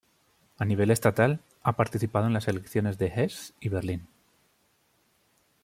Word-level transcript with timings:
A 0.57 0.63
nivel 0.65 0.89
estatal, 0.89 1.41
ha 1.61 1.73
participado 1.73 2.25
en 2.25 2.33
las 2.33 2.47
elecciones 2.47 2.97
de 2.97 3.13
Hesse 3.15 3.53
y 3.59 3.69
Berlín. 3.69 4.07